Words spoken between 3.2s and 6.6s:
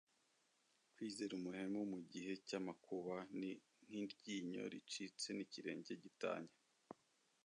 ni nk’iryinyo ricitse n’ikirenge gitanye